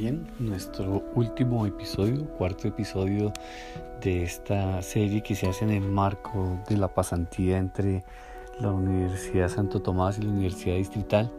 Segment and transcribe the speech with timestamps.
[0.00, 3.34] Bien, nuestro último episodio, cuarto episodio
[4.00, 8.02] de esta serie que se hace en el marco de la pasantía entre
[8.60, 11.30] la Universidad Santo Tomás y la Universidad Distrital.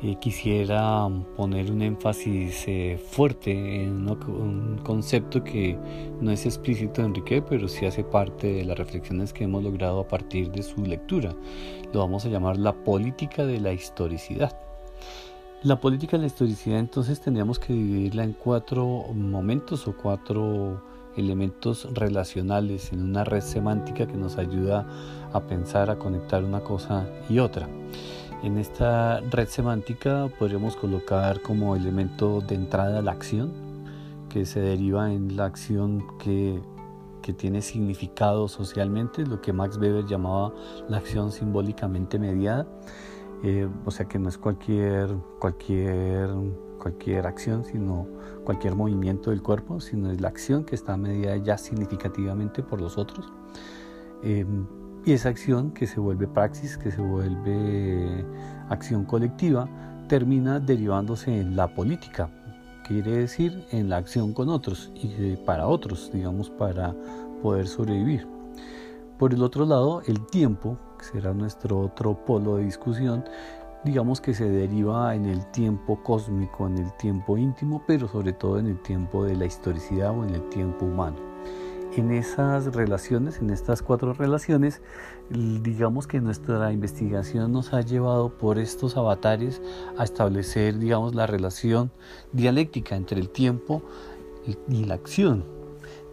[0.00, 3.50] Eh, quisiera poner un énfasis eh, fuerte
[3.82, 5.76] en un concepto que
[6.20, 9.98] no es explícito en Enrique, pero sí hace parte de las reflexiones que hemos logrado
[9.98, 11.34] a partir de su lectura.
[11.92, 14.56] Lo vamos a llamar la política de la historicidad.
[15.64, 20.80] La política de la historicidad entonces tendríamos que dividirla en cuatro momentos o cuatro
[21.16, 24.86] elementos relacionales en una red semántica que nos ayuda
[25.32, 27.68] a pensar, a conectar una cosa y otra.
[28.44, 33.50] En esta red semántica podríamos colocar como elemento de entrada la acción,
[34.28, 36.62] que se deriva en la acción que,
[37.20, 40.52] que tiene significado socialmente, lo que Max Weber llamaba
[40.88, 42.64] la acción simbólicamente mediada.
[43.42, 46.28] Eh, o sea que no es cualquier, cualquier,
[46.80, 48.06] cualquier acción, sino
[48.44, 52.98] cualquier movimiento del cuerpo, sino es la acción que está medida ya significativamente por los
[52.98, 53.32] otros.
[54.22, 54.44] Eh,
[55.04, 58.24] y esa acción que se vuelve praxis, que se vuelve
[58.68, 59.68] acción colectiva,
[60.08, 62.30] termina derivándose en la política,
[62.86, 66.94] quiere decir en la acción con otros y para otros, digamos, para
[67.42, 68.26] poder sobrevivir.
[69.18, 73.24] Por el otro lado, el tiempo, que será nuestro otro polo de discusión,
[73.84, 78.58] digamos que se deriva en el tiempo cósmico, en el tiempo íntimo, pero sobre todo
[78.58, 81.28] en el tiempo de la historicidad o en el tiempo humano
[81.96, 84.80] en esas relaciones, en estas cuatro relaciones,
[85.30, 89.60] digamos que nuestra investigación nos ha llevado por estos avatares
[89.96, 91.90] a establecer, digamos, la relación
[92.32, 93.82] dialéctica entre el tiempo
[94.68, 95.44] y la acción.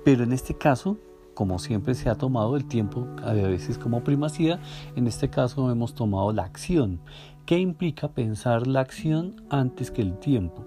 [0.03, 0.97] Pero en este caso,
[1.35, 4.59] como siempre se ha tomado el tiempo a veces como primacía,
[4.95, 6.99] en este caso hemos tomado la acción.
[7.45, 10.65] ¿Qué implica pensar la acción antes que el tiempo?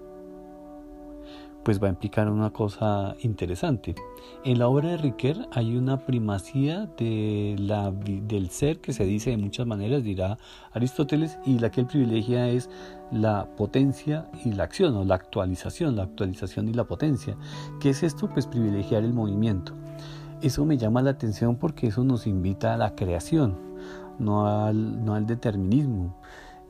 [1.69, 3.93] pues va a implicar una cosa interesante.
[4.43, 9.67] En la obra de Riquet hay una primacía del ser que se dice de muchas
[9.67, 10.37] maneras, dirá
[10.71, 12.69] Aristóteles, y la que él privilegia es
[13.11, 17.35] la potencia y la acción, o la actualización, la actualización y la potencia.
[17.79, 18.29] ¿Qué es esto?
[18.29, 19.73] Pues privilegiar el movimiento.
[20.41, 23.57] Eso me llama la atención porque eso nos invita a la creación,
[24.19, 26.15] no al, no al determinismo.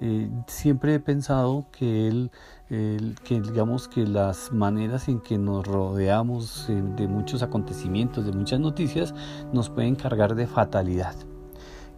[0.02, 2.32] Eh, siempre he pensado que él,
[2.70, 9.14] que digamos que las maneras en que nos rodeamos de muchos acontecimientos, de muchas noticias,
[9.54, 11.16] nos pueden cargar de fatalidad.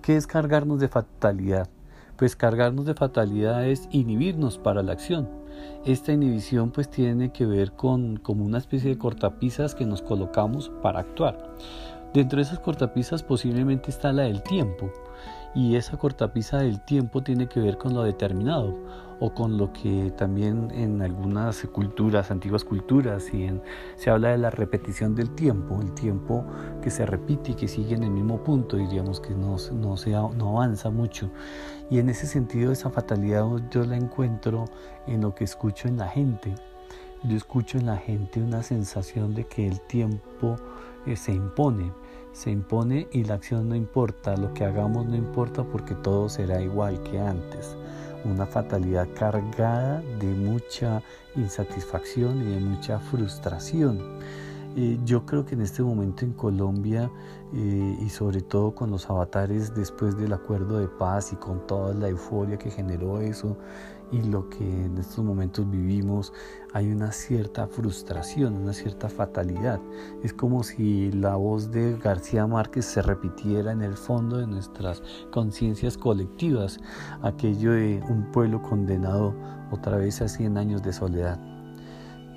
[0.02, 1.70] ¿Qué es cargarnos de fatalidad?
[2.18, 5.41] Pues cargarnos de fatalidad es inhibirnos para la acción.
[5.86, 10.72] Esta inhibición pues tiene que ver con como una especie de cortapisas que nos colocamos
[10.82, 11.56] para actuar.
[12.14, 14.92] Dentro de esas cortapisas posiblemente está la del tiempo
[15.54, 18.78] y esa cortapisa del tiempo tiene que ver con lo determinado
[19.20, 23.52] o con lo que también en algunas culturas, antiguas culturas, y
[23.96, 26.44] se habla de la repetición del tiempo, el tiempo
[26.82, 29.96] que se repite y que sigue en el mismo punto, diríamos que no, no,
[30.34, 31.30] no avanza mucho.
[31.92, 34.66] Y en ese sentido esa fatalidad yo la encuentro
[35.06, 36.56] en lo que escucho en la gente.
[37.24, 40.56] Yo escucho en la gente una sensación de que el tiempo
[41.06, 41.92] eh, se impone,
[42.34, 46.62] se impone y la acción no importa, lo que hagamos no importa porque todo será
[46.62, 47.76] igual que antes.
[48.24, 51.02] Una fatalidad cargada de mucha
[51.36, 54.00] insatisfacción y de mucha frustración.
[54.76, 57.12] Eh, yo creo que en este momento en Colombia
[57.54, 61.94] eh, y sobre todo con los avatares después del acuerdo de paz y con toda
[61.94, 63.58] la euforia que generó eso
[64.12, 66.34] y lo que en estos momentos vivimos,
[66.74, 69.80] hay una cierta frustración, una cierta fatalidad.
[70.24, 75.02] Es como si la voz de García Márquez se repitiera en el fondo de nuestras
[75.32, 76.80] conciencias colectivas,
[77.22, 79.34] aquello de un pueblo condenado
[79.72, 81.40] otra vez a 100 años de soledad.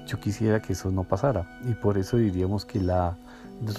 [0.07, 3.17] Yo quisiera que eso no pasara y por eso diríamos que las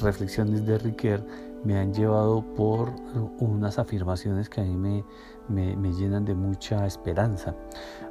[0.02, 1.22] reflexiones de Riquet
[1.66, 2.92] me han llevado por
[3.40, 5.04] unas afirmaciones que a mí
[5.50, 7.56] me, me, llenan de mucha esperanza.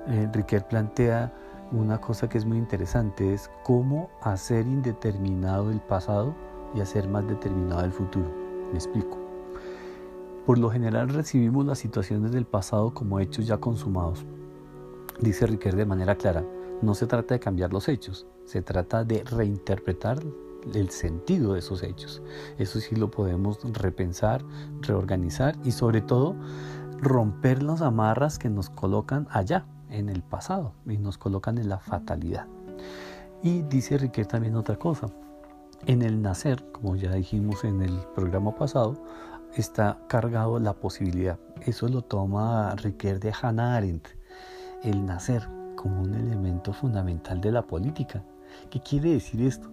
[0.08, 0.28] Eh,
[0.68, 1.32] plantea
[1.72, 6.34] una cosa que es muy interesante, es cómo hacer indeterminado el pasado
[6.74, 8.30] y hacer más determinado el futuro.
[8.70, 9.18] Me explico.
[10.46, 14.26] Por lo general recibimos las situaciones del pasado como hechos ya consumados.
[15.20, 16.44] Dice Riquet de manera clara,
[16.82, 20.18] no se trata de cambiar los hechos, se trata de reinterpretar
[20.72, 22.22] el sentido de esos hechos.
[22.58, 24.44] Eso sí lo podemos repensar,
[24.80, 26.36] reorganizar y sobre todo
[26.98, 31.78] romper las amarras que nos colocan allá, en el pasado, y nos colocan en la
[31.78, 32.46] fatalidad.
[33.42, 35.06] Y dice Riquet también otra cosa.
[35.86, 38.96] En el nacer, como ya dijimos en el programa pasado,
[39.54, 41.38] está cargado la posibilidad.
[41.60, 44.08] Eso lo toma Riquet de Hannah Arendt.
[44.82, 45.46] El nacer,
[45.76, 48.24] como un elemento fundamental de la política.
[48.70, 49.70] ¿Qué quiere decir esto?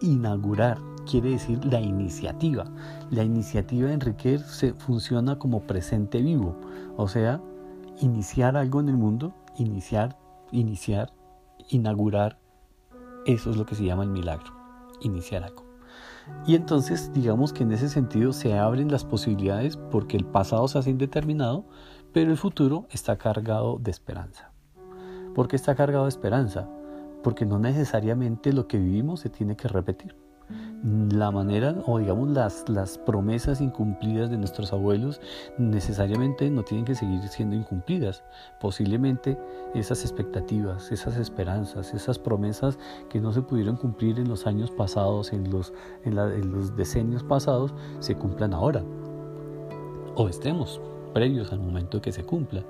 [0.00, 2.64] Inaugurar quiere decir la iniciativa.
[3.10, 6.56] La iniciativa de Enrique se funciona como presente vivo,
[6.96, 7.40] o sea,
[8.00, 10.16] iniciar algo en el mundo, iniciar,
[10.52, 11.12] iniciar,
[11.68, 12.38] inaugurar,
[13.26, 14.52] eso es lo que se llama el milagro,
[15.00, 15.64] iniciar algo.
[16.46, 20.78] Y entonces digamos que en ese sentido se abren las posibilidades porque el pasado se
[20.78, 21.64] hace indeterminado,
[22.12, 24.50] pero el futuro está cargado de esperanza.
[25.34, 26.68] ¿Por qué está cargado de esperanza?
[27.22, 30.14] Porque no necesariamente lo que vivimos se tiene que repetir
[30.82, 35.20] la manera o digamos las, las promesas incumplidas de nuestros abuelos
[35.58, 38.22] necesariamente no tienen que seguir siendo incumplidas.
[38.60, 39.38] Posiblemente
[39.74, 42.78] esas expectativas, esas esperanzas, esas promesas
[43.10, 45.72] que no se pudieron cumplir en los años pasados, en los,
[46.04, 48.82] en los decenios pasados, se cumplan ahora.
[50.14, 50.80] O estemos
[51.12, 52.62] previos al momento que se cumpla.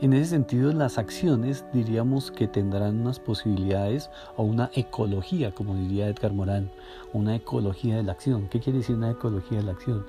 [0.00, 6.08] En ese sentido, las acciones diríamos que tendrán unas posibilidades o una ecología, como diría
[6.08, 6.70] Edgar Morán,
[7.12, 8.48] una ecología de la acción.
[8.48, 10.04] ¿Qué quiere decir una ecología de la acción?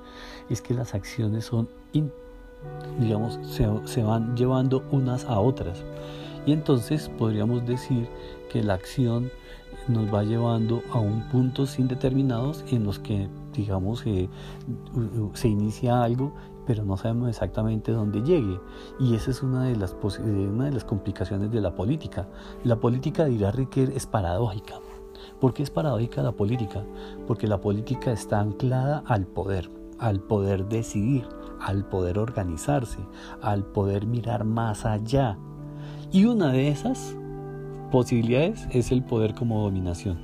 [0.49, 1.69] Es que las acciones son,
[2.99, 5.83] digamos, se, se van llevando unas a otras.
[6.45, 8.07] Y entonces podríamos decir
[8.51, 9.31] que la acción
[9.87, 14.29] nos va llevando a un puntos indeterminados en los que digamos que
[15.33, 16.33] se inicia algo
[16.69, 18.59] pero no sabemos exactamente dónde llegue.
[18.99, 22.27] Y esa es una de las, una de las complicaciones de la política.
[22.63, 24.75] La política, dirá Riquet, es paradójica.
[25.41, 26.83] ¿Por qué es paradójica la política?
[27.25, 31.27] Porque la política está anclada al poder, al poder decidir,
[31.59, 32.99] al poder organizarse,
[33.41, 35.39] al poder mirar más allá.
[36.11, 37.15] Y una de esas
[37.91, 40.19] posibilidades es el poder como dominación.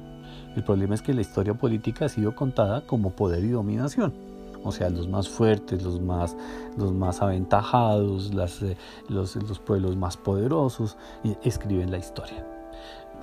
[0.56, 4.25] El problema es que la historia política ha sido contada como poder y dominación
[4.66, 6.36] o sea, los más fuertes, los más,
[6.76, 8.32] los más aventajados,
[8.64, 8.76] eh,
[9.08, 10.98] los, los pueblos más poderosos,
[11.44, 12.46] escriben la historia.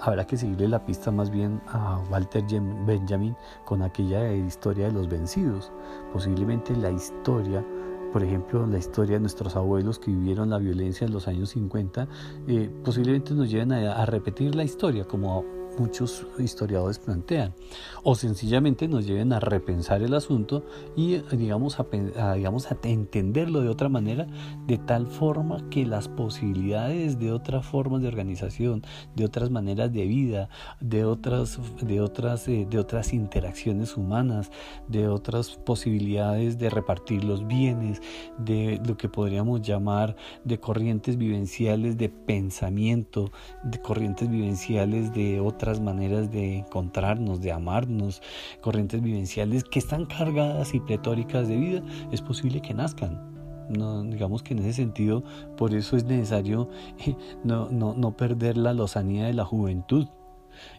[0.00, 2.44] Habrá que seguirle la pista más bien a Walter
[2.86, 5.70] Benjamin con aquella historia de los vencidos.
[6.12, 7.64] Posiblemente la historia
[8.12, 12.06] por ejemplo, la historia de nuestros abuelos que vivieron la violencia en los años 50,
[12.46, 15.46] eh, posiblemente nos lleven a, a, repetir la historia como
[15.78, 17.54] muchos historiadores plantean,
[18.02, 20.64] o sencillamente nos lleven a repensar el asunto
[20.96, 24.26] y digamos a, digamos a entenderlo de otra manera,
[24.66, 28.82] de tal forma que las posibilidades de otras formas de organización,
[29.14, 30.48] de otras maneras de vida,
[30.80, 34.50] de otras, de otras, eh, de otras interacciones humanas,
[34.88, 38.02] de otras posibilidades de repartir los bienes,
[38.38, 43.30] de lo que podríamos llamar de corrientes vivenciales de pensamiento,
[43.64, 48.20] de corrientes vivenciales de otras otras maneras de encontrarnos, de amarnos,
[48.60, 53.30] corrientes vivenciales que están cargadas y pletóricas de vida, es posible que nazcan.
[53.68, 55.22] No, digamos que en ese sentido,
[55.56, 56.68] por eso es necesario
[56.98, 57.14] eh,
[57.44, 60.08] no, no, no perder la lozanía de la juventud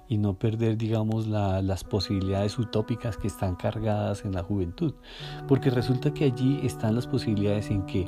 [0.09, 4.93] y no perder, digamos, las posibilidades utópicas que están cargadas en la juventud.
[5.47, 8.05] Porque resulta que allí están las posibilidades en que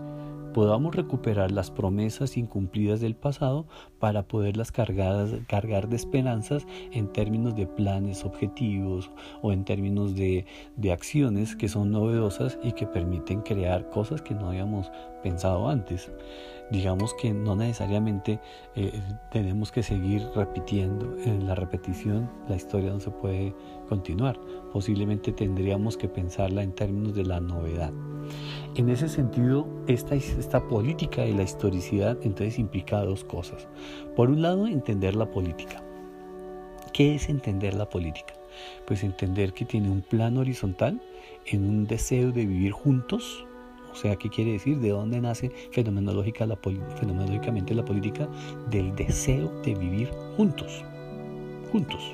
[0.56, 3.68] podamos recuperar las promesas incumplidas del pasado
[4.00, 9.12] para poderlas cargar, de esperanzas en términos de planes, objetivos
[9.42, 10.46] o en términos de,
[10.78, 14.90] de acciones que son novedosas y que permiten crear cosas que no habíamos
[15.26, 16.12] pensado antes
[16.70, 18.40] digamos que no necesariamente
[18.76, 19.00] eh,
[19.32, 21.16] tenemos que seguir repitiendo.
[21.24, 23.54] En la repetición la historia no se puede
[23.88, 24.40] continuar.
[24.72, 27.92] Posiblemente tendríamos que pensarla en términos de la novedad.
[28.76, 33.68] En ese sentido, esta, esta política de la historicidad entonces implica dos cosas.
[34.16, 35.82] Por un lado, entender la política.
[36.92, 38.34] ¿Qué es entender la política?
[38.88, 41.02] Pues entender que tiene un plan horizontal
[41.46, 43.46] en un deseo de vivir juntos
[43.96, 44.80] o sea, ¿qué quiere decir?
[44.80, 48.28] ¿De dónde nace fenomenológicamente la política?
[48.70, 50.84] Del deseo de vivir juntos.
[51.72, 52.14] Juntos.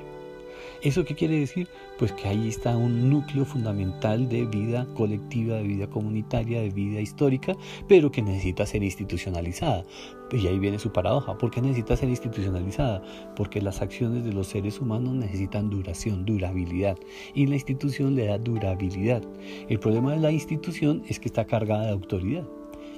[0.84, 1.68] ¿Eso qué quiere decir?
[2.00, 7.00] Pues que ahí está un núcleo fundamental de vida colectiva, de vida comunitaria, de vida
[7.00, 7.56] histórica,
[7.88, 9.86] pero que necesita ser institucionalizada.
[10.32, 11.38] Y ahí viene su paradoja.
[11.38, 13.04] ¿Por qué necesita ser institucionalizada?
[13.36, 16.98] Porque las acciones de los seres humanos necesitan duración, durabilidad.
[17.36, 19.22] Y la institución le da durabilidad.
[19.70, 22.48] El problema de la institución es que está cargada de autoridad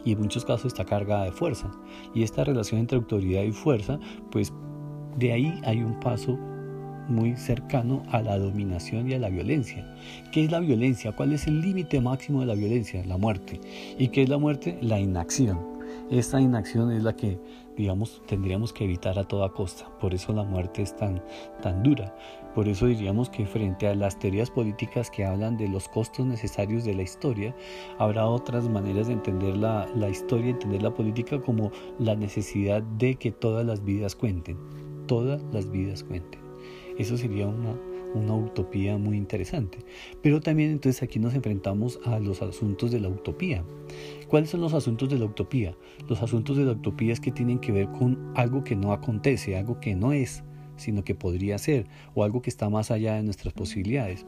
[0.06, 1.70] y en muchos casos está cargada de fuerza.
[2.14, 4.00] Y esta relación entre autoridad y fuerza,
[4.32, 4.54] pues
[5.18, 6.40] de ahí hay un paso
[7.08, 9.88] muy cercano a la dominación y a la violencia.
[10.32, 11.12] ¿Qué es la violencia?
[11.12, 13.06] ¿Cuál es el límite máximo de la violencia?
[13.06, 13.60] La muerte.
[13.98, 14.78] ¿Y qué es la muerte?
[14.82, 15.60] La inacción.
[16.10, 17.40] Esta inacción es la que
[17.78, 19.90] digamos, tendríamos que evitar a toda costa.
[20.00, 21.22] Por eso la muerte es tan,
[21.62, 22.16] tan dura.
[22.54, 26.84] Por eso diríamos que frente a las teorías políticas que hablan de los costos necesarios
[26.84, 27.56] de la historia,
[27.98, 33.16] habrá otras maneras de entender la, la historia, entender la política como la necesidad de
[33.16, 34.58] que todas las vidas cuenten.
[35.08, 36.53] Todas las vidas cuenten.
[36.98, 37.76] Eso sería una,
[38.14, 39.80] una utopía muy interesante.
[40.22, 43.64] Pero también entonces aquí nos enfrentamos a los asuntos de la utopía.
[44.28, 45.76] ¿Cuáles son los asuntos de la utopía?
[46.08, 49.58] Los asuntos de la utopía es que tienen que ver con algo que no acontece,
[49.58, 50.44] algo que no es
[50.76, 54.26] sino que podría ser, o algo que está más allá de nuestras posibilidades.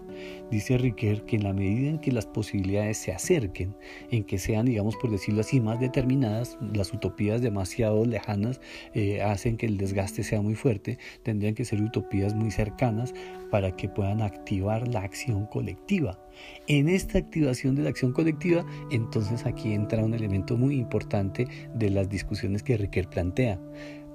[0.52, 3.76] Dice Riquet que en la medida en que las posibilidades se acerquen,
[4.12, 8.62] en que sean, digamos por decirlo así, más determinadas, las utopías demasiado lejanas
[8.94, 13.14] eh, hacen que el desgaste sea muy fuerte, tendrían que ser utopías muy cercanas
[13.52, 16.20] para que puedan activar la acción colectiva.
[16.68, 21.90] En esta activación de la acción colectiva, entonces aquí entra un elemento muy importante de
[21.90, 23.60] las discusiones que Riquet plantea.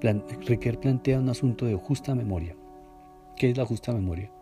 [0.01, 0.25] Plan,
[0.81, 2.57] plantea un asunto de justa memoria.
[3.37, 4.33] ¿Qué es la justa memoria?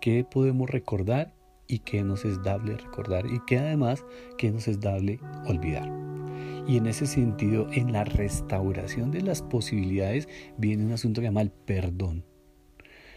[0.00, 1.32] ¿Qué podemos recordar
[1.68, 3.24] y qué nos es dable recordar?
[3.26, 4.04] Y qué además,
[4.38, 5.88] qué nos es dable olvidar.
[6.66, 10.28] Y en ese sentido, en la restauración de las posibilidades
[10.58, 12.24] viene un asunto que se llama el perdón.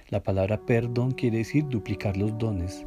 [0.09, 2.85] La palabra perdón quiere decir duplicar los dones.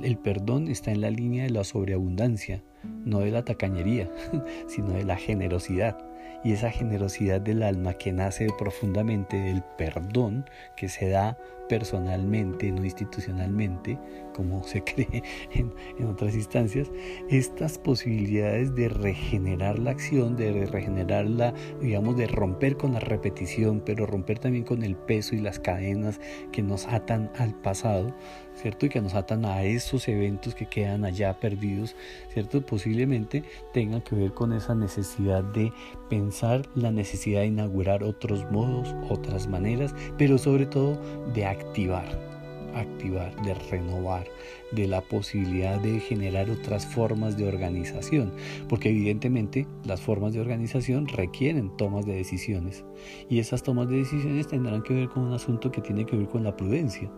[0.00, 2.62] El perdón está en la línea de la sobreabundancia,
[3.04, 4.08] no de la tacañería,
[4.68, 6.13] sino de la generosidad
[6.44, 11.36] y esa generosidad del alma que nace profundamente del perdón que se da
[11.68, 13.98] personalmente, no institucionalmente,
[14.34, 15.72] como se cree en,
[16.06, 16.90] otras instancias,
[17.30, 23.82] estas posibilidades de regenerar la acción, de regenerar la, digamos, de romper con la repetición,
[23.84, 26.20] pero romper también con el peso y las cadenas
[26.52, 28.14] que nos atan al pasado,
[28.54, 28.86] ¿cierto?
[28.86, 31.96] Y que nos atan a esos eventos que quedan allá perdidos,
[32.32, 32.64] ¿cierto?
[32.64, 33.42] Posiblemente
[33.72, 35.72] tengan que ver con esa necesidad de
[36.08, 40.98] pensar la necesidad de inaugurar otros modos, otras maneras, pero sobre todo
[41.34, 42.34] de activar
[42.74, 44.26] activar, de renovar,
[44.74, 48.32] de la posibilidad de generar otras formas de organización,
[48.68, 52.84] porque evidentemente las formas de organización requieren tomas de decisiones
[53.28, 56.28] y esas tomas de decisiones tendrán que ver con un asunto que tiene que ver
[56.28, 57.10] con la prudencia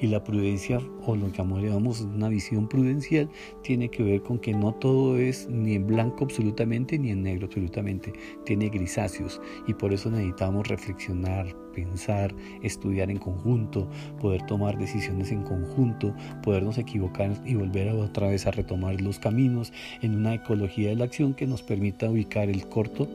[0.00, 3.28] y la prudencia o lo que llamamos una visión prudencial
[3.62, 7.46] tiene que ver con que no todo es ni en blanco absolutamente ni en negro
[7.46, 8.12] absolutamente,
[8.44, 13.88] tiene grisáceos y por eso necesitamos reflexionar, pensar, estudiar en conjunto,
[14.20, 16.97] poder tomar decisiones en conjunto, podernos equivocar
[17.44, 21.46] y volver otra vez a retomar los caminos en una ecología de la acción que
[21.46, 23.08] nos permita ubicar el corto,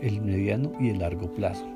[0.00, 1.66] el mediano y el largo plazo.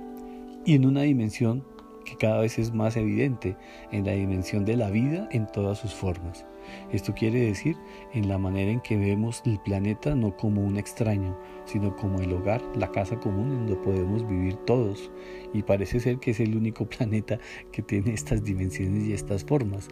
[0.64, 1.64] Y en una dimensión
[2.05, 3.57] que cada vez es más evidente,
[3.93, 6.47] en la dimensión de la vida en todas sus formas.
[6.93, 7.76] Esto quiere decir
[8.12, 12.33] en la manera en que vemos el planeta no como un extraño, sino como el
[12.33, 15.11] hogar, la casa común en donde podemos vivir todos.
[15.52, 17.38] Y parece ser que es el único planeta
[17.73, 19.88] que tiene estas dimensiones y estas formas.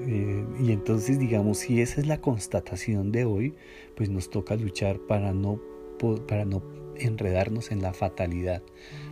[0.00, 3.54] Eh, y entonces, digamos, si esa es la constatación de hoy,
[3.96, 5.60] pues nos toca luchar para no,
[6.26, 6.62] para no
[6.98, 8.62] enredarnos en la fatalidad,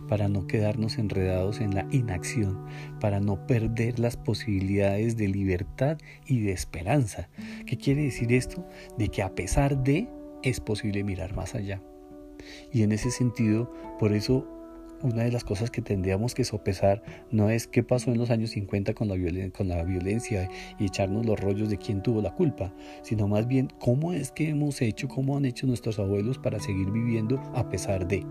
[0.07, 2.65] para no quedarnos enredados en la inacción,
[2.99, 7.29] para no perder las posibilidades de libertad y de esperanza.
[7.65, 8.65] ¿Qué quiere decir esto?
[8.97, 10.09] De que a pesar de
[10.43, 11.81] es posible mirar más allá.
[12.71, 14.47] Y en ese sentido, por eso
[15.05, 18.51] una de las cosas que tendríamos que sopesar no es qué pasó en los años
[18.51, 19.15] 50 con la,
[19.51, 23.71] con la violencia y echarnos los rollos de quién tuvo la culpa, sino más bien
[23.79, 28.07] cómo es que hemos hecho, cómo han hecho nuestros abuelos para seguir viviendo a pesar
[28.07, 28.25] de.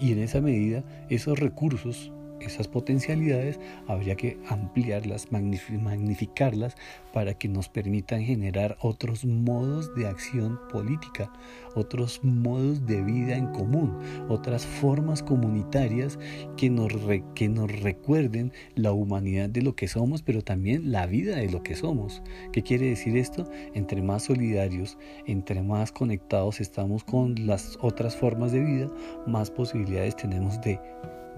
[0.00, 6.76] Y en esa medida, esos recursos esas potencialidades habría que ampliarlas, magnificarlas
[7.12, 11.32] para que nos permitan generar otros modos de acción política,
[11.74, 16.18] otros modos de vida en común, otras formas comunitarias
[16.56, 16.92] que nos,
[17.34, 21.62] que nos recuerden la humanidad de lo que somos, pero también la vida de lo
[21.62, 22.22] que somos.
[22.52, 23.50] ¿Qué quiere decir esto?
[23.74, 28.90] Entre más solidarios, entre más conectados estamos con las otras formas de vida,
[29.26, 30.80] más posibilidades tenemos de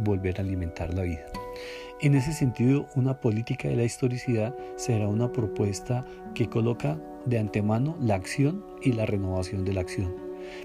[0.02, 1.24] volver a alimentar la vida.
[2.00, 6.04] En ese sentido, una política de la historicidad será una propuesta
[6.34, 10.14] que coloca de antemano la acción y la renovación de la acción,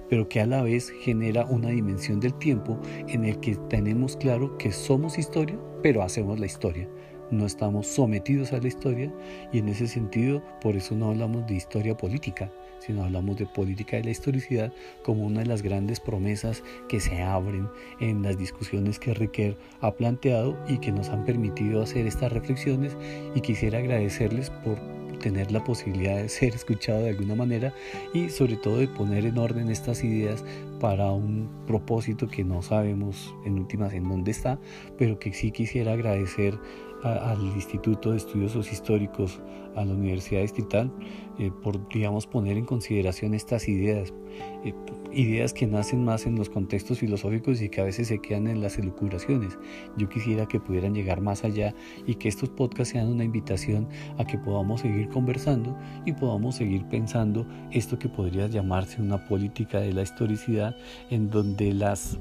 [0.10, 4.58] pero que a la vez genera una dimensión del tiempo en el que tenemos claro
[4.58, 6.88] que somos historia, pero hacemos la historia.
[7.32, 9.12] No estamos sometidos a la historia
[9.52, 12.52] y en ese sentido, por eso no hablamos de historia política,
[12.86, 14.74] sino hablamos de política de la historicidad
[15.04, 17.68] como una de las grandes promesas que se abren
[18.00, 22.96] en las discusiones que Riquet ha planteado y que nos han permitido hacer estas reflexiones.
[23.36, 24.78] Y quisiera agradecerles por
[25.26, 27.74] tener la posibilidad de ser escuchado de alguna manera
[28.14, 30.44] y sobre todo de poner en orden estas ideas
[30.80, 34.60] para un propósito que no sabemos en últimas en dónde está,
[34.98, 36.60] pero que sí quisiera agradecer
[37.06, 39.40] al Instituto de Estudios Históricos,
[39.76, 40.92] a la Universidad Distrital,
[41.38, 44.14] eh, por, digamos, poner en consideración estas ideas,
[44.64, 44.74] eh,
[45.12, 48.62] ideas que nacen más en los contextos filosóficos y que a veces se quedan en
[48.62, 49.58] las elucubraciones.
[49.98, 51.76] Yo quisiera que pudieran llegar más allá
[52.08, 56.86] y que estos podcasts sean una invitación a que podamos seguir conversando y podamos seguir
[56.86, 60.76] pensando esto que podría llamarse una política de la historicidad
[61.10, 62.18] en donde las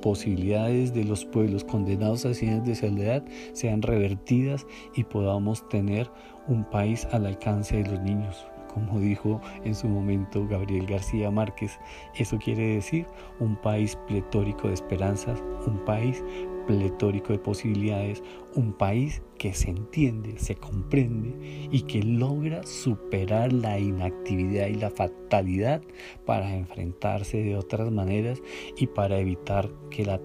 [0.00, 6.10] posibilidades de los pueblos condenados a cienes de soledad sean revertidas y podamos tener
[6.46, 8.46] un país al alcance de los niños.
[8.78, 11.80] Como dijo en su momento Gabriel García Márquez,
[12.14, 13.06] eso quiere decir
[13.40, 16.22] un país pletórico de esperanzas, un país
[16.68, 18.22] pletórico de posibilidades,
[18.54, 24.90] un país que se entiende, se comprende y que logra superar la inactividad y la
[24.90, 25.82] fatalidad
[26.24, 28.40] para enfrentarse de otras maneras
[28.76, 30.20] y para evitar que la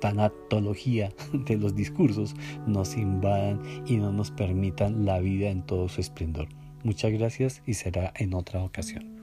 [0.00, 2.34] tanatología de los discursos
[2.66, 6.48] nos invadan y no nos permitan la vida en todo su esplendor.
[6.84, 9.13] Muchas gracias y será en otra ocasión.